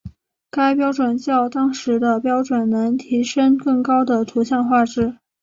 [0.49, 5.15] 该标准较当时的标准能提升更高的图像画质。